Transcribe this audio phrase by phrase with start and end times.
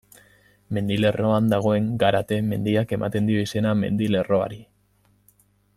[0.77, 4.63] Mendilerroan dagoen Garate mendiak ematen dio izena mendilerroari.